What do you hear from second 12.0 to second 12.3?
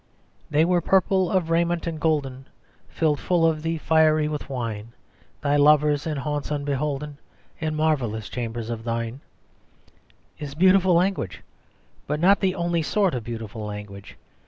but